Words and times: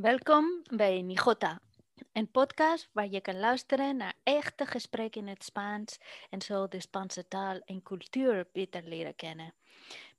Welkom 0.00 0.62
bij 0.76 1.02
Mijota, 1.02 1.60
een 2.12 2.30
podcast 2.30 2.88
waar 2.92 3.08
je 3.08 3.20
kan 3.20 3.38
luisteren 3.38 3.96
naar 3.96 4.14
echte 4.22 4.66
gesprekken 4.66 5.20
in 5.20 5.28
het 5.28 5.44
Spaans 5.44 5.98
en 6.30 6.42
zo 6.42 6.68
de 6.68 6.80
Spaanse 6.80 7.28
taal 7.28 7.60
en 7.64 7.82
cultuur 7.82 8.48
beter 8.52 8.82
leren 8.82 9.14
kennen. 9.14 9.54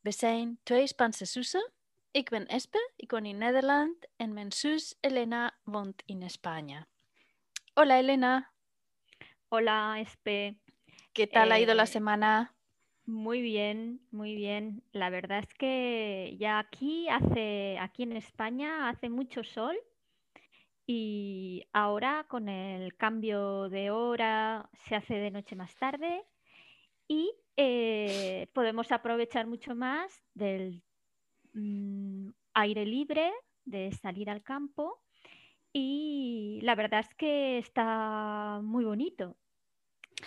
We 0.01 0.11
zijn 0.11 0.59
twee 0.63 0.87
Spaanse 0.87 1.25
zussen. 1.25 1.71
Ik 2.11 2.29
ben 2.29 2.47
Espe, 2.47 2.91
ik 2.95 3.11
woon 3.11 3.25
in 3.25 3.37
Nederland 3.37 3.95
en 4.15 4.33
mijn 4.33 4.51
zus 4.51 4.95
Elena 4.99 5.57
woont 5.63 6.03
in 6.05 6.29
Spanje. 6.29 6.85
Hola 7.73 7.97
Elena, 7.97 8.49
Hola, 9.47 9.97
Espe. 9.97 10.55
¿qué 11.11 11.27
tal 11.27 11.49
ha 11.49 11.57
ido 11.59 11.73
la 11.73 11.83
Eh, 11.83 11.89
semana? 11.91 12.53
Muy 13.05 13.41
bien, 13.41 13.99
muy 14.11 14.35
bien. 14.35 14.83
La 14.91 15.09
verdad 15.09 15.39
es 15.39 15.53
que 15.55 16.35
ya 16.39 16.59
aquí 16.59 17.07
hace, 17.09 17.77
aquí 17.79 18.03
en 18.03 18.13
España 18.13 18.89
hace 18.89 19.09
mucho 19.09 19.43
sol 19.43 19.75
y 20.85 21.63
ahora 21.73 22.25
con 22.27 22.47
el 22.47 22.95
cambio 22.97 23.69
de 23.69 23.91
hora 23.91 24.69
se 24.85 24.95
hace 24.95 25.15
de 25.15 25.31
noche 25.31 25.55
más 25.55 25.75
tarde 25.75 26.23
y 27.07 27.33
eh, 27.57 28.47
podemos 28.53 28.91
aprovechar 28.91 29.47
mucho 29.47 29.75
más 29.75 30.23
del 30.33 30.83
mm, 31.53 32.29
aire 32.53 32.85
libre, 32.85 33.31
de 33.65 33.91
salir 33.93 34.29
al 34.29 34.43
campo 34.43 35.01
y 35.73 36.59
la 36.63 36.75
verdad 36.75 37.01
es 37.01 37.15
que 37.15 37.57
está 37.57 38.59
muy 38.63 38.85
bonito. 38.85 39.37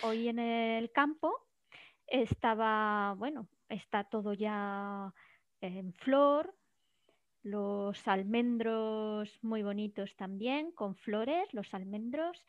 Hoy 0.03 0.27
en 0.27 0.39
el 0.39 0.91
campo 0.91 1.44
estaba, 2.07 3.15
bueno, 3.17 3.47
está 3.69 4.03
todo 4.03 4.33
ya 4.33 5.13
en 5.61 5.93
flor, 5.93 6.55
los 7.43 8.07
almendros 8.07 9.29
muy 9.43 9.61
bonitos 9.63 10.15
también, 10.15 10.71
con 10.71 10.95
flores, 10.95 11.53
los 11.53 11.73
almendros. 11.73 12.43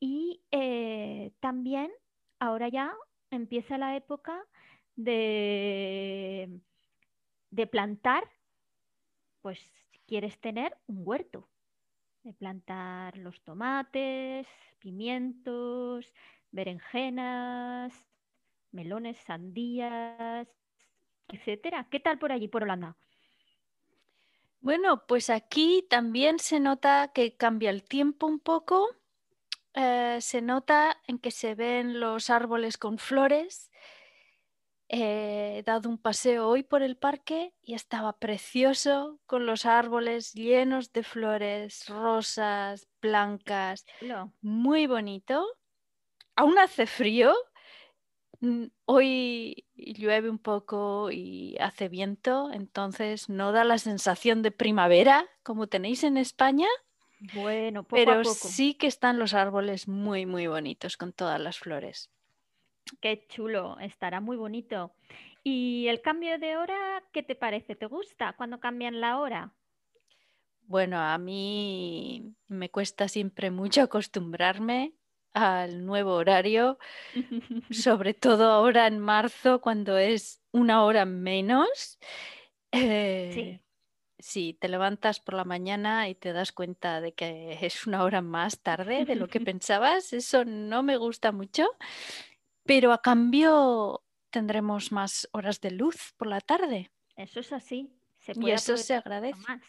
Y 0.00 0.42
eh, 0.50 1.32
también 1.40 1.90
ahora 2.38 2.68
ya 2.68 2.94
empieza 3.30 3.78
la 3.78 3.94
época 3.96 4.42
de, 4.96 6.60
de 7.50 7.66
plantar, 7.66 8.24
pues 9.42 9.58
si 9.90 9.98
quieres 10.06 10.40
tener 10.40 10.76
un 10.86 11.02
huerto, 11.06 11.48
de 12.22 12.32
plantar 12.32 13.16
los 13.18 13.42
tomates, 13.42 14.46
pimientos, 14.78 16.12
berenjenas, 16.50 17.92
melones, 18.72 19.18
sandías, 19.18 20.48
etcétera. 21.28 21.88
¿Qué 21.90 22.00
tal 22.00 22.18
por 22.18 22.32
allí, 22.32 22.48
por 22.48 22.62
Holanda? 22.62 22.96
Bueno, 24.60 25.06
pues 25.06 25.28
aquí 25.28 25.84
también 25.90 26.38
se 26.38 26.60
nota 26.60 27.10
que 27.12 27.36
cambia 27.36 27.70
el 27.70 27.82
tiempo 27.82 28.26
un 28.26 28.38
poco. 28.38 28.88
Eh, 29.74 30.18
se 30.20 30.40
nota 30.42 31.00
en 31.06 31.18
que 31.18 31.30
se 31.30 31.54
ven 31.54 31.98
los 31.98 32.30
árboles 32.30 32.78
con 32.78 32.98
flores. 32.98 33.70
Eh, 34.88 35.56
he 35.58 35.62
dado 35.62 35.88
un 35.88 35.96
paseo 35.96 36.46
hoy 36.48 36.62
por 36.62 36.82
el 36.82 36.96
parque 36.96 37.54
y 37.62 37.74
estaba 37.74 38.18
precioso 38.18 39.18
con 39.26 39.46
los 39.46 39.64
árboles 39.64 40.32
llenos 40.34 40.92
de 40.92 41.02
flores 41.02 41.88
rosas, 41.88 42.86
blancas, 43.00 43.86
muy 44.42 44.86
bonito. 44.86 45.46
Aún 46.36 46.58
hace 46.58 46.86
frío. 46.86 47.34
Mm, 48.42 48.66
Hoy 48.86 49.66
llueve 49.76 50.28
un 50.28 50.38
poco 50.38 51.10
y 51.12 51.56
hace 51.60 51.88
viento, 51.88 52.50
entonces 52.52 53.28
no 53.28 53.52
da 53.52 53.62
la 53.64 53.78
sensación 53.78 54.42
de 54.42 54.50
primavera 54.50 55.26
como 55.44 55.68
tenéis 55.68 56.02
en 56.04 56.16
España, 56.16 56.66
Bueno, 57.20 57.84
poco 57.84 58.10
a 58.10 58.16
pero 58.16 58.20
poco. 58.20 58.48
sí 58.54 58.74
que 58.74 58.86
están 58.88 59.18
los 59.20 59.34
árboles 59.34 59.86
muy, 59.88 60.26
muy 60.26 60.46
bonitos 60.48 60.96
con 60.96 61.12
todas 61.12 61.40
las 61.40 61.58
flores. 61.58 62.10
Qué 63.02 63.26
chulo, 63.28 63.78
estará 63.80 64.20
muy 64.22 64.36
bonito. 64.38 64.94
¿Y 65.44 65.88
el 65.88 66.00
cambio 66.00 66.38
de 66.38 66.56
hora, 66.56 67.04
qué 67.12 67.22
te 67.22 67.34
parece? 67.34 67.76
¿Te 67.76 67.84
gusta 67.86 68.32
cuando 68.34 68.60
cambian 68.60 69.00
la 69.00 69.18
hora? 69.18 69.54
Bueno, 70.62 70.98
a 70.98 71.18
mí 71.18 72.34
me 72.48 72.70
cuesta 72.70 73.08
siempre 73.08 73.50
mucho 73.50 73.82
acostumbrarme 73.82 74.94
al 75.34 75.84
nuevo 75.84 76.14
horario, 76.14 76.78
sobre 77.70 78.14
todo 78.14 78.50
ahora 78.50 78.86
en 78.86 78.98
marzo 78.98 79.60
cuando 79.60 79.98
es 79.98 80.40
una 80.52 80.84
hora 80.84 81.04
menos. 81.04 81.98
Eh, 82.72 83.30
Sí, 83.32 83.58
Sí, 84.18 84.56
te 84.60 84.68
levantas 84.68 85.18
por 85.18 85.34
la 85.34 85.42
mañana 85.44 86.08
y 86.08 86.14
te 86.14 86.32
das 86.32 86.52
cuenta 86.52 87.00
de 87.00 87.12
que 87.12 87.58
es 87.60 87.88
una 87.88 88.04
hora 88.04 88.22
más 88.22 88.60
tarde 88.60 89.04
de 89.04 89.16
lo 89.16 89.26
que 89.26 89.40
pensabas. 89.40 90.12
Eso 90.12 90.44
no 90.44 90.84
me 90.84 90.96
gusta 90.96 91.32
mucho, 91.32 91.66
pero 92.62 92.92
a 92.92 93.02
cambio 93.02 94.04
tendremos 94.30 94.92
más 94.92 95.28
horas 95.32 95.60
de 95.60 95.72
luz 95.72 96.14
por 96.16 96.28
la 96.28 96.40
tarde 96.40 96.92
eso 97.16 97.40
es 97.40 97.52
así. 97.52 97.90
Se 98.18 98.32
y 98.32 98.34
puede 98.36 98.54
eso 98.54 98.76
se 98.76 98.94
agradece. 98.94 99.40
más. 99.48 99.62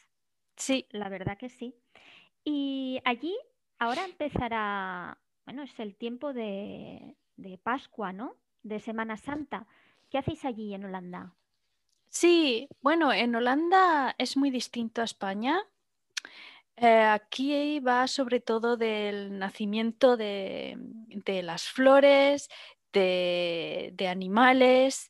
Sí, 0.55 0.87
La 0.91 1.09
verdad 1.09 1.37
que 1.37 1.49
sí. 1.49 1.75
Y 2.43 2.99
allí 3.05 3.35
ahora 3.79 4.05
empezará, 4.05 5.17
bueno, 5.45 5.63
es 5.63 5.79
el 5.79 5.95
tiempo 5.95 6.33
de, 6.33 7.17
de 7.37 7.57
Pascua, 7.57 8.13
¿no? 8.13 8.37
De 8.63 8.79
Semana 8.79 9.17
Santa. 9.17 9.67
¿Qué 10.09 10.17
hacéis 10.17 10.45
allí 10.45 10.73
en 10.73 10.85
Holanda? 10.85 11.35
sí, 12.09 12.69
bueno, 12.81 13.11
en 13.13 13.35
Holanda 13.35 14.15
es 14.17 14.37
muy 14.37 14.49
distinto 14.51 15.01
a 15.01 15.05
España. 15.05 15.59
Eh, 16.75 17.03
aquí 17.03 17.79
va 17.79 18.07
sobre 18.07 18.39
todo 18.39 18.77
del 18.77 19.37
nacimiento 19.37 20.17
de, 20.17 20.75
de 20.79 21.43
las 21.43 21.63
flores, 21.69 22.49
de, 22.91 23.91
de 23.93 24.07
animales. 24.07 25.09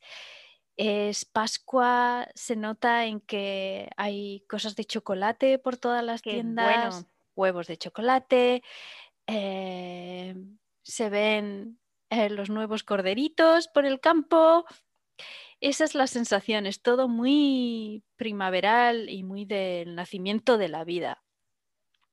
Es 0.77 1.25
Pascua, 1.25 2.27
se 2.35 2.55
nota 2.55 3.05
en 3.05 3.21
que 3.21 3.89
hay 3.97 4.45
cosas 4.49 4.75
de 4.75 4.85
chocolate 4.85 5.59
por 5.59 5.77
todas 5.77 6.03
las 6.03 6.23
Qué 6.23 6.29
tiendas, 6.33 6.55
bueno. 6.55 7.09
huevos 7.35 7.67
de 7.67 7.77
chocolate, 7.77 8.63
eh, 9.27 10.35
se 10.81 11.09
ven 11.09 11.79
eh, 12.09 12.29
los 12.29 12.49
nuevos 12.49 12.83
corderitos 12.83 13.67
por 13.67 13.85
el 13.85 13.99
campo. 13.99 14.65
Esa 15.59 15.85
es 15.85 15.95
la 15.95 16.07
sensación, 16.07 16.65
es 16.65 16.81
todo 16.81 17.07
muy 17.07 18.03
primaveral 18.17 19.09
y 19.09 19.23
muy 19.23 19.45
del 19.45 19.95
nacimiento 19.95 20.57
de 20.57 20.67
la 20.67 20.83
vida. 20.83 21.23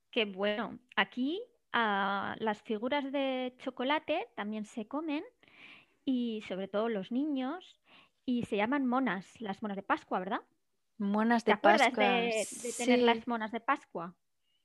Qué 0.09 0.25
bueno. 0.25 0.79
Aquí 0.95 1.41
ah, 1.73 2.35
las 2.39 2.61
figuras 2.61 3.11
de 3.11 3.53
chocolate 3.59 4.29
también 4.35 4.65
se 4.65 4.87
comen 4.87 5.23
y 6.05 6.43
sobre 6.47 6.67
todo 6.67 6.89
los 6.89 7.11
niños 7.11 7.79
y 8.25 8.43
se 8.45 8.57
llaman 8.57 8.85
monas, 8.85 9.39
las 9.39 9.61
monas 9.61 9.75
de 9.75 9.83
Pascua, 9.83 10.19
¿verdad? 10.19 10.41
Monas 10.97 11.43
¿Te 11.43 11.51
de 11.51 11.57
Pascua, 11.57 12.05
de, 12.05 12.45
de 12.63 12.73
tener 12.77 12.99
sí, 12.99 13.05
las 13.05 13.27
monas 13.27 13.51
de 13.51 13.59
Pascua? 13.59 14.15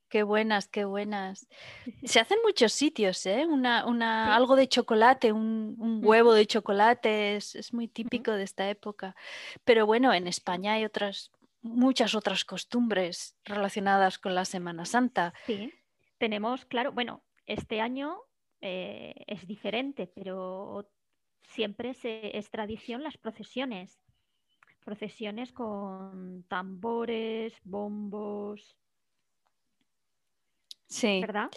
Qué 0.09 0.23
buenas, 0.23 0.67
qué 0.67 0.85
buenas. 0.85 1.47
Se 2.03 2.19
hacen 2.19 2.39
muchos 2.43 2.73
sitios, 2.73 3.25
¿eh? 3.25 3.45
Una, 3.45 3.85
una, 3.85 4.25
Sí. 4.25 4.31
algo 4.31 4.55
de 4.55 4.67
chocolate, 4.67 5.31
un, 5.31 6.01
huevo 6.03 6.33
de 6.33 6.45
chocolate, 6.45 7.35
es, 7.35 7.55
es 7.55 7.73
muy 7.73 7.87
típico 7.87 8.31
de 8.31 8.43
esta 8.43 8.69
época. 8.69 9.15
Pero 9.63 9.85
bueno, 9.85 10.13
en 10.13 10.27
España 10.27 10.73
hay 10.73 10.85
otras, 10.85 11.31
muchas 11.61 12.15
otras 12.15 12.45
costumbres 12.45 13.35
relacionadas 13.43 14.17
con 14.19 14.35
la 14.35 14.45
Semana 14.45 14.85
Santa. 14.85 15.33
Sí, 15.45 15.71
tenemos, 16.17 16.65
claro, 16.65 16.91
bueno, 16.91 17.23
este 17.45 17.81
año 17.81 18.19
eh, 18.61 19.13
es 19.27 19.45
diferente, 19.47 20.07
pero 20.07 20.89
siempre 21.43 21.93
se, 21.93 22.37
es 22.37 22.49
tradición 22.49 23.03
las 23.03 23.17
procesiones. 23.17 23.99
Procesiones 24.83 25.51
con 25.51 26.43
tambores, 26.47 27.53
bombos, 27.63 28.77
Sí, 30.89 31.21
¿verdad? 31.21 31.49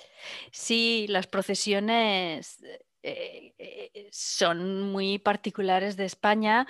sí, 0.51 1.07
las 1.09 1.27
procesiones 1.27 2.63
eh, 3.03 3.55
eh, 3.59 4.09
son 4.13 4.91
muy 4.93 5.19
particulares 5.19 5.97
de 5.97 6.05
España 6.05 6.67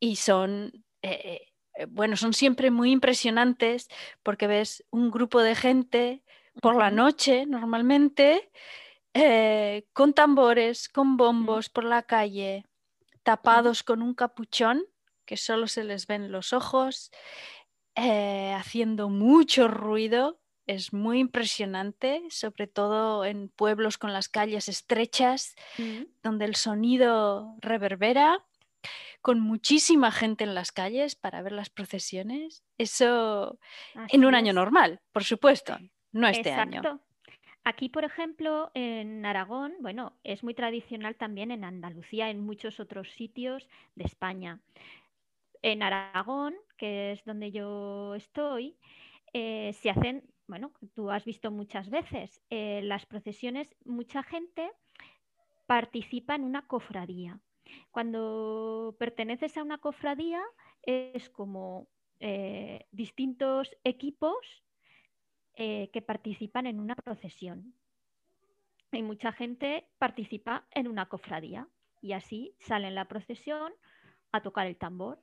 y 0.00 0.16
son, 0.16 0.84
eh, 1.02 1.48
eh, 1.74 1.86
bueno, 1.88 2.16
son 2.16 2.32
siempre 2.32 2.70
muy 2.70 2.92
impresionantes 2.92 3.88
porque 4.22 4.46
ves 4.46 4.84
un 4.90 5.10
grupo 5.10 5.40
de 5.42 5.54
gente 5.54 6.22
por 6.62 6.76
la 6.76 6.90
noche 6.90 7.44
normalmente 7.46 8.50
eh, 9.14 9.86
con 9.94 10.12
tambores, 10.12 10.88
con 10.90 11.16
bombos 11.16 11.70
por 11.70 11.84
la 11.84 12.02
calle, 12.02 12.66
tapados 13.22 13.82
con 13.82 14.02
un 14.02 14.14
capuchón 14.14 14.84
que 15.24 15.38
solo 15.38 15.68
se 15.68 15.84
les 15.84 16.06
ven 16.06 16.30
los 16.30 16.52
ojos, 16.52 17.10
eh, 17.94 18.52
haciendo 18.54 19.08
mucho 19.08 19.68
ruido. 19.68 20.38
Es 20.66 20.92
muy 20.92 21.20
impresionante, 21.20 22.22
sobre 22.30 22.66
todo 22.66 23.24
en 23.24 23.48
pueblos 23.48 23.98
con 23.98 24.12
las 24.12 24.28
calles 24.28 24.68
estrechas, 24.68 25.54
Mm, 25.78 26.04
donde 26.22 26.44
el 26.44 26.56
sonido 26.56 27.56
reverbera, 27.60 28.44
con 29.22 29.40
muchísima 29.40 30.12
gente 30.12 30.44
en 30.44 30.54
las 30.54 30.70
calles 30.72 31.16
para 31.16 31.42
ver 31.42 31.52
las 31.52 31.70
procesiones. 31.70 32.62
Eso 32.78 33.58
en 34.08 34.24
un 34.24 34.34
año 34.34 34.52
normal, 34.52 35.00
por 35.12 35.24
supuesto. 35.24 35.78
no 36.12 36.28
este 36.28 36.52
año. 36.52 36.78
Exacto. 36.78 37.06
Aquí, 37.64 37.88
por 37.88 38.04
ejemplo, 38.04 38.70
en 38.74 39.26
Aragón, 39.26 39.74
bueno, 39.80 40.12
es 40.22 40.44
muy 40.44 40.54
tradicional 40.54 41.16
también 41.16 41.50
en 41.50 41.64
Andalucía, 41.64 42.30
en 42.30 42.38
muchos 42.38 42.78
otros 42.78 43.10
sitios 43.10 43.68
de 43.96 44.04
España. 44.04 44.60
En 45.62 45.82
Aragón, 45.82 46.54
que 46.76 47.10
es 47.10 47.24
donde 47.24 47.50
yo 47.50 48.14
estoy, 48.14 48.76
eh, 49.32 49.74
se 49.82 49.90
hacen, 49.90 50.22
bueno, 50.46 50.72
tú 50.94 51.10
has 51.10 51.24
visto 51.24 51.50
muchas 51.50 51.90
veces, 51.90 52.40
eh, 52.50 52.80
las 52.82 53.06
procesiones, 53.06 53.68
mucha 53.84 54.22
gente 54.22 54.70
participa 55.66 56.34
en 56.34 56.44
una 56.44 56.66
cofradía. 56.66 57.40
Cuando 57.90 58.94
perteneces 58.98 59.56
a 59.56 59.62
una 59.62 59.78
cofradía 59.78 60.40
es 60.82 61.28
como 61.30 61.88
eh, 62.20 62.86
distintos 62.92 63.70
equipos 63.82 64.62
eh, 65.56 65.90
que 65.92 66.02
participan 66.02 66.66
en 66.66 66.78
una 66.78 66.94
procesión. 66.94 67.74
Y 68.92 69.02
mucha 69.02 69.32
gente 69.32 69.88
participa 69.98 70.66
en 70.70 70.86
una 70.86 71.06
cofradía 71.06 71.68
y 72.00 72.12
así 72.12 72.54
salen 72.60 72.94
la 72.94 73.06
procesión 73.06 73.72
a 74.32 74.42
tocar 74.42 74.66
el 74.68 74.76
tambor 74.76 75.20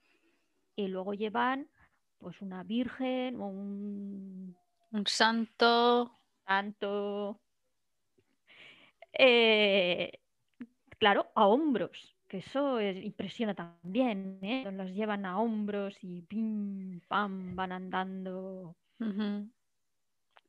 y 0.76 0.88
luego 0.88 1.14
llevan 1.14 1.70
pues 2.18 2.42
una 2.42 2.64
virgen 2.64 3.40
o 3.40 3.48
un, 3.48 4.56
un 4.94 5.08
santo. 5.08 6.20
Santo. 6.46 7.40
Eh, 9.12 10.20
claro, 10.98 11.32
a 11.36 11.48
hombros, 11.48 12.16
que 12.28 12.38
eso 12.38 12.82
impresiona 12.82 13.54
también, 13.54 14.40
¿eh? 14.42 14.72
los 14.72 14.92
llevan 14.92 15.26
a 15.26 15.40
hombros 15.40 15.98
y 16.02 16.22
pim, 16.22 17.02
pam, 17.08 17.56
van 17.56 17.72
andando. 17.72 18.76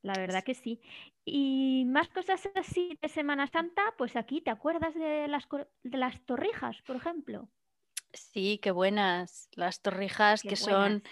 La 0.02 0.14
verdad 0.14 0.44
que 0.44 0.54
sí. 0.54 0.80
Y 1.24 1.84
más 1.86 2.08
cosas 2.08 2.48
así 2.54 2.98
de 3.00 3.08
Semana 3.08 3.46
Santa, 3.46 3.82
pues 3.96 4.16
aquí, 4.16 4.42
¿te 4.42 4.50
acuerdas 4.50 4.94
de 4.94 5.26
las, 5.28 5.44
de 5.82 5.98
las 5.98 6.20
torrijas, 6.26 6.80
por 6.82 6.96
ejemplo? 6.96 7.48
Sí, 8.12 8.60
qué 8.62 8.70
buenas. 8.70 9.48
Las 9.52 9.80
torrijas 9.80 10.42
que 10.42 10.56
son 10.56 11.02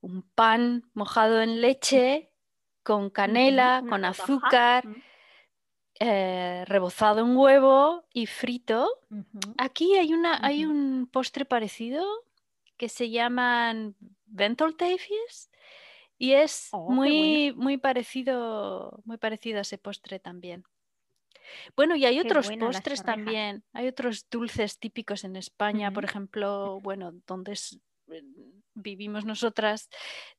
un 0.00 0.22
pan 0.22 0.84
mojado 0.94 1.42
en 1.42 1.60
leche 1.60 2.29
con 2.82 3.10
canela, 3.10 3.82
con 3.88 4.04
azúcar, 4.04 4.84
eh, 5.98 6.64
rebozado 6.66 7.20
en 7.20 7.36
huevo 7.36 8.04
y 8.12 8.26
frito. 8.26 8.88
Aquí 9.58 9.96
hay, 9.96 10.14
una, 10.14 10.38
hay 10.44 10.64
un 10.64 11.08
postre 11.10 11.44
parecido 11.44 12.04
que 12.76 12.88
se 12.88 13.10
llaman 13.10 13.94
Venteltefies 14.26 15.50
y 16.16 16.32
es 16.32 16.68
oh, 16.72 16.90
muy, 16.90 17.52
muy, 17.54 17.76
parecido, 17.76 19.00
muy 19.04 19.16
parecido 19.16 19.58
a 19.58 19.62
ese 19.62 19.78
postre 19.78 20.18
también. 20.18 20.64
Bueno, 21.76 21.96
y 21.96 22.04
hay 22.04 22.20
otros 22.20 22.50
postres 22.58 23.02
también, 23.02 23.64
hay 23.72 23.88
otros 23.88 24.28
dulces 24.30 24.78
típicos 24.78 25.24
en 25.24 25.36
España, 25.36 25.90
por 25.90 26.04
ejemplo, 26.04 26.78
bueno, 26.80 27.12
donde 27.26 27.52
eh, 28.08 28.22
vivimos 28.80 29.24
nosotras, 29.24 29.88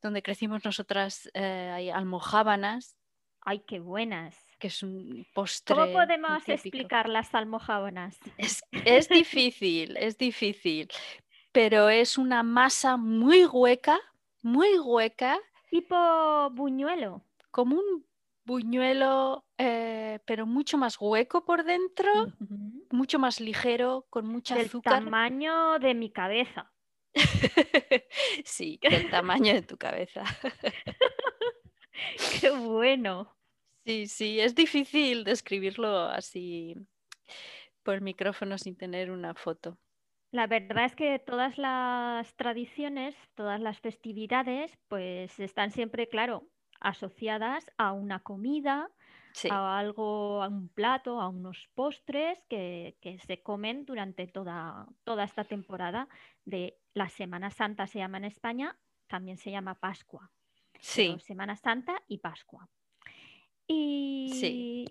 donde 0.02 0.22
crecimos 0.22 0.64
nosotras, 0.66 1.30
eh, 1.34 1.72
hay 1.74 1.90
almojábanas. 1.90 2.98
¡Ay, 3.42 3.64
qué 3.68 3.80
buenas! 3.80 4.36
Que 4.60 4.68
es 4.68 4.84
un 4.84 5.26
postre. 5.34 5.76
¿Cómo 5.76 5.92
podemos 5.92 6.48
explicar 6.48 7.10
las 7.10 7.34
almojábanas? 7.34 8.20
Es, 8.38 8.62
es 8.72 9.10
difícil, 9.10 9.98
es 9.98 10.18
difícil, 10.18 10.90
pero 11.52 11.90
es 11.90 12.18
una 12.18 12.44
masa 12.44 12.98
muy 12.98 13.46
hueca, 13.46 14.00
muy 14.42 14.78
hueca, 14.78 15.40
Tipo 15.72 16.50
buñuelo. 16.52 17.24
Como 17.50 17.78
un 17.78 18.06
buñuelo, 18.44 19.46
eh, 19.58 20.20
pero 20.26 20.46
mucho 20.46 20.78
más 20.78 20.98
hueco 21.00 21.46
por 21.46 21.64
dentro, 21.64 22.12
mucho 22.92 23.20
más 23.20 23.40
ligero, 23.40 24.06
con 24.10 24.28
mucha 24.28 24.56
del 24.56 24.66
azúcar. 24.66 25.02
tamaño 25.02 25.80
de 25.80 25.94
mi 25.94 26.12
cabeza. 26.12 26.71
sí, 28.46 28.80
del 28.82 29.10
tamaño 29.12 29.54
de 29.54 29.62
tu 29.62 29.78
cabeza. 29.78 30.24
Qué 32.40 32.50
bueno. 32.52 33.36
Sí, 33.86 34.08
sí, 34.08 34.40
es 34.40 34.56
difícil 34.56 35.24
describirlo 35.24 35.98
así 36.06 36.76
por 37.84 38.02
micrófono 38.02 38.58
sin 38.58 38.76
tener 38.76 39.12
una 39.12 39.34
foto. 39.34 39.78
La 40.32 40.48
verdad 40.48 40.86
es 40.86 40.96
que 40.96 41.20
todas 41.20 41.58
las 41.58 42.36
tradiciones, 42.36 43.16
todas 43.36 43.60
las 43.60 43.80
festividades, 43.80 44.78
pues 44.88 45.40
están 45.40 45.72
siempre, 45.72 46.08
claro, 46.08 46.48
asociadas 46.80 47.70
a 47.78 47.92
una 47.92 48.20
comida, 48.20 48.90
a 49.50 49.80
algo, 49.80 50.44
a 50.44 50.48
un 50.48 50.70
plato, 50.70 51.22
a 51.22 51.28
unos 51.28 51.70
postres 51.74 52.44
que, 52.50 52.96
se 53.26 53.42
comen 53.42 53.86
durante 53.86 54.28
toda, 54.28 54.88
toda 55.04 55.24
esta 55.24 55.44
temporada 55.44 56.08
de 56.46 56.78
la 56.94 57.10
Semana 57.10 57.52
Santa 57.52 57.88
se 57.88 58.00
llama 58.00 58.18
en 58.18 58.26
España, 58.26 58.78
también 59.08 59.38
se 59.38 59.52
llama 59.52 59.76
Pascua. 59.76 60.32
Sí. 60.80 61.16
Semana 61.20 61.56
Santa 61.56 62.02
y 62.08 62.18
Pascua. 62.18 62.68
Y, 63.68 64.86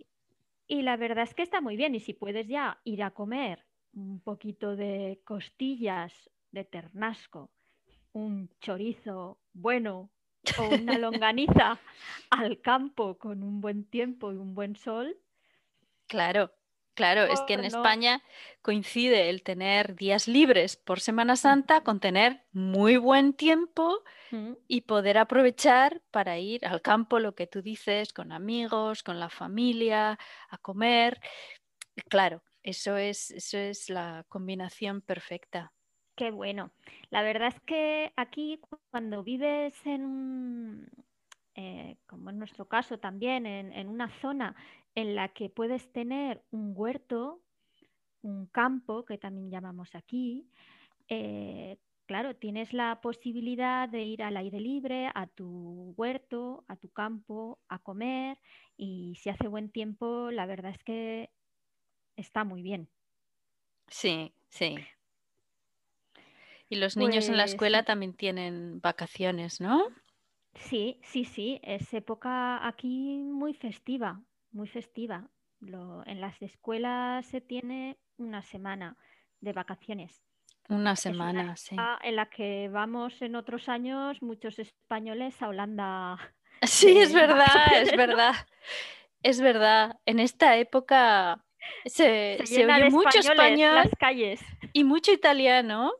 y 0.66 0.82
la 0.82 0.96
verdad 0.96 1.24
es 1.24 1.34
que 1.34 1.42
está 1.42 1.60
muy 1.60 1.76
bien. 1.76 1.94
Y 1.94 2.00
si 2.00 2.14
puedes 2.14 2.46
ya 2.46 2.80
ir 2.84 3.02
a 3.02 3.10
comer 3.10 3.66
un 3.92 4.20
poquito 4.20 4.76
de 4.76 5.20
costillas 5.24 6.30
de 6.52 6.64
ternasco, 6.64 7.50
un 8.12 8.50
chorizo 8.60 9.38
bueno 9.52 10.10
o 10.58 10.68
una 10.68 10.98
longaniza 10.98 11.78
al 12.30 12.60
campo 12.60 13.18
con 13.18 13.42
un 13.42 13.60
buen 13.60 13.84
tiempo 13.84 14.32
y 14.32 14.36
un 14.36 14.54
buen 14.54 14.76
sol. 14.76 15.16
Claro, 16.06 16.52
claro, 16.94 17.24
es 17.24 17.40
que 17.42 17.54
en 17.54 17.64
España 17.64 18.22
coincide 18.62 19.30
el 19.30 19.42
tener 19.42 19.94
días 19.94 20.26
libres 20.26 20.76
por 20.76 21.00
Semana 21.00 21.36
Santa 21.36 21.82
con 21.82 22.00
tener 22.00 22.42
muy 22.52 22.96
buen 22.96 23.32
tiempo 23.32 24.02
y 24.68 24.82
poder 24.82 25.18
aprovechar 25.18 26.02
para 26.12 26.38
ir 26.38 26.64
al 26.64 26.82
campo, 26.82 27.18
lo 27.18 27.34
que 27.34 27.46
tú 27.46 27.62
dices, 27.62 28.12
con 28.12 28.30
amigos, 28.32 29.02
con 29.02 29.18
la 29.18 29.28
familia, 29.28 30.18
a 30.48 30.58
comer. 30.58 31.20
Claro, 32.08 32.42
eso 32.62 32.96
es, 32.96 33.30
eso 33.30 33.58
es 33.58 33.88
la 33.88 34.24
combinación 34.28 35.00
perfecta. 35.00 35.72
Qué 36.20 36.30
bueno. 36.30 36.70
La 37.08 37.22
verdad 37.22 37.48
es 37.48 37.58
que 37.60 38.12
aquí 38.14 38.60
cuando 38.90 39.22
vives 39.22 39.74
en, 39.86 40.86
eh, 41.54 41.96
como 42.06 42.28
en 42.28 42.38
nuestro 42.38 42.68
caso 42.68 42.98
también, 42.98 43.46
en, 43.46 43.88
una 43.88 44.10
zona 44.20 44.54
en 44.94 45.14
la 45.14 45.30
que 45.30 45.48
puedes 45.48 45.90
tener 45.94 46.44
un 46.50 46.74
huerto, 46.76 47.40
un 48.20 48.48
campo, 48.48 49.06
que 49.06 49.16
también 49.16 49.50
llamamos 49.50 49.94
aquí, 49.94 50.46
eh, 51.08 51.78
claro, 52.04 52.36
tienes 52.36 52.74
la 52.74 53.00
posibilidad 53.00 53.88
de 53.88 54.02
ir 54.02 54.22
al 54.22 54.36
aire 54.36 54.60
libre, 54.60 55.08
a 55.14 55.26
tu 55.26 55.94
huerto, 55.96 56.66
a 56.68 56.76
tu 56.76 56.90
campo, 56.90 57.60
a 57.70 57.78
comer 57.78 58.36
y 58.76 59.14
si 59.16 59.30
hace 59.30 59.48
buen 59.48 59.70
tiempo, 59.70 60.30
la 60.30 60.44
verdad 60.44 60.72
es 60.72 60.84
que 60.84 61.30
está 62.16 62.44
muy 62.44 62.60
bien. 62.60 62.90
Sí, 63.88 64.34
sí. 64.50 64.76
Y 66.70 66.76
los 66.76 66.96
niños 66.96 67.28
en 67.28 67.36
la 67.36 67.42
pues 67.42 67.52
escuela 67.52 67.82
también 67.82 68.14
tienen 68.14 68.80
vacaciones, 68.80 69.60
¿no? 69.60 69.88
Sí, 70.54 71.00
sí, 71.02 71.24
sí. 71.24 71.60
Es 71.64 71.92
época 71.92 72.64
aquí 72.66 73.18
muy 73.24 73.54
festiva, 73.54 74.22
muy 74.52 74.68
festiva. 74.68 75.28
en 75.60 76.20
las 76.20 76.40
escuelas 76.40 77.26
se 77.26 77.40
tiene 77.40 77.98
una 78.18 78.42
semana 78.42 78.96
de 79.40 79.52
vacaciones. 79.52 80.22
Una 80.68 80.94
semana, 80.94 81.56
sí. 81.56 81.74
En 82.04 82.14
la 82.14 82.30
que 82.30 82.68
vamos 82.68 83.20
en 83.20 83.34
otros 83.34 83.68
años 83.68 84.22
muchos 84.22 84.58
españoles 84.60 85.42
a 85.42 85.48
Holanda. 85.48 86.16
Sí, 86.62 86.98
es 86.98 87.12
verdad, 87.14 87.66
es 87.82 87.96
verdad. 87.96 88.34
Es 89.22 89.40
verdad. 89.40 89.98
En 90.04 90.20
esta 90.20 90.58
época 90.58 91.42
se, 91.86 92.38
oye 92.42 92.90
mucho 92.90 93.18
español 93.18 93.74
las 93.76 93.90
calles. 93.98 94.40
y 94.74 94.84
mucho 94.84 95.10
italiano 95.10 95.92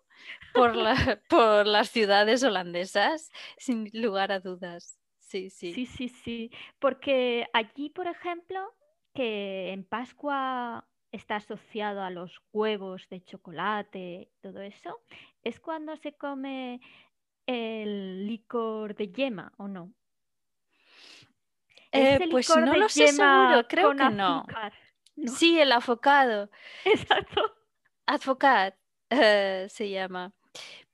por, 0.53 0.73
por 1.29 1.67
las 1.67 1.91
ciudades 1.91 2.43
holandesas, 2.43 3.31
sin 3.57 3.91
lugar 3.93 4.33
a 4.33 4.41
dudas. 4.41 4.99
Sí, 5.19 5.51
sí. 5.51 5.73
Sí, 5.73 5.87
sí, 5.87 6.09
sí. 6.09 6.51
Porque 6.79 7.47
allí, 7.53 7.91
por 7.91 8.07
ejemplo, 8.07 8.75
que 9.15 9.73
en 9.73 9.85
Pascua 9.85 10.89
está 11.13 11.37
asociado 11.37 12.03
a 12.03 12.11
los 12.11 12.41
huevos 12.53 13.09
de 13.09 13.23
chocolate, 13.25 14.31
todo 14.41 14.61
eso, 14.61 15.01
es 15.43 15.61
cuando 15.61 15.97
se 15.97 16.13
come 16.13 16.81
el 17.47 18.27
licor 18.27 18.95
de 18.95 19.09
yema, 19.09 19.53
¿o 19.57 19.69
no? 19.69 19.93
Eh, 21.93 22.29
pues 22.31 22.49
no 22.57 22.77
lo 22.77 22.89
sé 22.89 23.09
seguro, 23.09 23.67
creo 23.69 23.97
que 23.97 24.11
no. 24.11 24.47
Sí, 25.27 25.61
el 25.61 25.73
afocado. 25.73 26.51
Exacto. 26.85 27.57
Advocat 28.07 28.75
eh, 29.11 29.67
se 29.69 29.91
llama. 29.91 30.33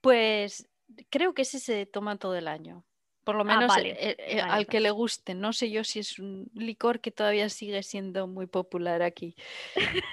Pues 0.06 0.68
creo 1.10 1.34
que 1.34 1.42
ese 1.42 1.58
se 1.58 1.84
toma 1.84 2.16
todo 2.16 2.36
el 2.36 2.46
año. 2.46 2.84
Por 3.25 3.34
lo 3.34 3.40
Ah, 3.40 3.44
menos 3.44 3.66
vale, 3.66 3.90
eh, 3.90 4.16
eh, 4.20 4.36
vale, 4.40 4.52
al 4.52 4.66
que 4.68 4.78
le 4.78 4.92
guste. 4.92 5.34
No 5.34 5.52
sé 5.52 5.68
yo 5.68 5.82
si 5.82 5.98
es 5.98 6.20
un 6.20 6.48
licor 6.54 7.00
que 7.00 7.10
todavía 7.10 7.48
sigue 7.48 7.82
siendo 7.82 8.28
muy 8.28 8.46
popular 8.46 9.02
aquí. 9.02 9.34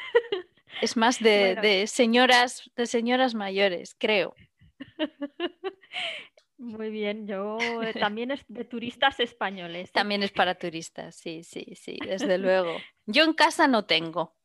Es 0.81 0.97
más 0.97 1.19
de, 1.19 1.53
Bueno. 1.53 1.61
de 1.61 1.87
señoras, 1.87 2.71
de 2.75 2.87
señoras 2.87 3.35
mayores, 3.35 3.95
creo. 3.97 4.33
Muy 6.57 6.89
bien, 6.89 7.27
yo 7.27 7.57
también 8.11 8.31
es 8.31 8.43
de 8.47 8.65
turistas 8.65 9.19
españoles. 9.19 9.89
¿eh? 9.89 9.91
También 9.93 10.23
es 10.23 10.31
para 10.31 10.55
turistas, 10.55 11.15
sí, 11.15 11.43
sí, 11.43 11.75
sí, 11.75 11.99
desde 12.03 12.37
luego. 12.39 12.75
Yo 13.05 13.23
en 13.23 13.33
casa 13.33 13.67
no 13.67 13.85
tengo. 13.85 14.35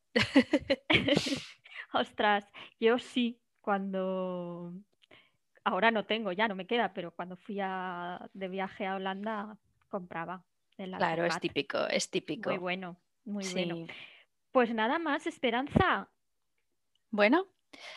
Ostras, 1.94 2.44
yo 2.78 2.98
sí, 2.98 3.40
cuando... 3.62 4.74
Ahora 5.64 5.90
no 5.90 6.04
tengo, 6.04 6.32
ya 6.32 6.48
no 6.48 6.54
me 6.54 6.66
queda, 6.66 6.92
pero 6.92 7.10
cuando 7.12 7.36
fui 7.36 7.58
a- 7.60 8.28
de 8.32 8.48
viaje 8.48 8.86
a 8.86 8.96
Holanda 8.96 9.56
compraba 9.88 10.44
el 10.76 10.92
Claro, 10.92 11.24
es 11.24 11.38
típico, 11.40 11.86
es 11.88 12.10
típico. 12.10 12.50
Muy 12.50 12.58
bueno, 12.58 12.96
muy 13.24 13.44
bueno. 13.52 13.86
Pues 14.52 14.72
nada 14.74 14.98
más, 14.98 15.26
Esperanza, 15.26 16.08
Bueno, 17.10 17.46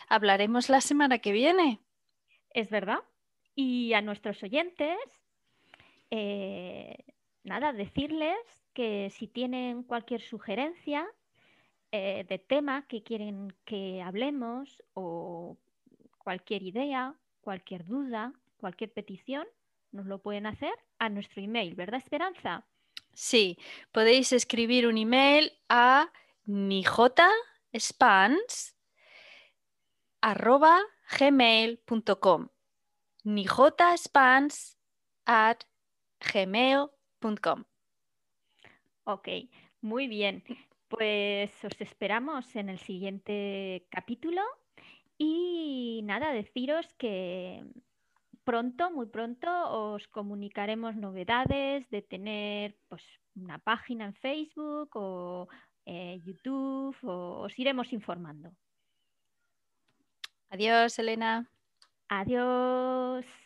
hablaremos 0.08 0.68
la 0.68 0.80
semana 0.80 1.18
que 1.18 1.32
viene. 1.32 1.80
es 2.50 2.70
verdad. 2.70 3.00
Y 3.54 3.92
a 3.94 4.00
nuestros 4.00 4.42
oyentes, 4.42 4.98
eh, 6.10 6.96
nada, 7.44 7.72
decirles 7.72 8.36
que 8.72 9.10
si 9.10 9.28
tienen 9.28 9.82
cualquier 9.82 10.20
sugerencia 10.22 11.06
eh, 11.90 12.24
de 12.28 12.38
tema 12.38 12.86
que 12.88 13.02
quieren 13.02 13.54
que 13.66 14.00
hablemos 14.02 14.82
o 14.94 15.58
cualquier 16.18 16.62
idea, 16.62 17.14
cualquier 17.42 17.84
duda, 17.84 18.32
cualquier 18.56 18.90
petición, 18.92 19.46
nos 19.90 20.06
lo 20.06 20.22
pueden 20.22 20.46
hacer 20.46 20.72
a 20.98 21.10
nuestro 21.10 21.42
email, 21.42 21.74
¿verdad, 21.74 22.00
Esperanza? 22.02 22.66
Sí, 23.12 23.58
podéis 23.92 24.32
escribir 24.32 24.86
un 24.86 24.96
email 24.96 25.52
a 25.68 26.10
nijotaspans 26.46 28.74
arroba 30.22 30.80
gmail.com 31.18 32.48
nijotaspans 33.24 34.78
at 35.26 35.64
gmail.com 36.32 37.64
Ok, 39.04 39.28
muy 39.80 40.06
bien. 40.06 40.44
Pues 40.88 41.52
os 41.64 41.80
esperamos 41.80 42.54
en 42.54 42.68
el 42.68 42.78
siguiente 42.78 43.86
capítulo 43.90 44.42
y 45.22 46.02
nada, 46.02 46.32
deciros 46.32 46.86
que 46.94 47.64
pronto, 48.42 48.90
muy 48.90 49.06
pronto, 49.06 49.48
os 49.70 50.08
comunicaremos 50.08 50.96
novedades 50.96 51.88
de 51.90 52.02
tener 52.02 52.76
pues, 52.88 53.04
una 53.36 53.58
página 53.58 54.06
en 54.06 54.14
Facebook 54.14 54.90
o 54.94 55.48
eh, 55.86 56.20
YouTube, 56.24 56.96
o 57.02 57.42
os 57.42 57.56
iremos 57.56 57.92
informando. 57.92 58.50
Adiós, 60.50 60.98
Elena. 60.98 61.48
Adiós. 62.08 63.41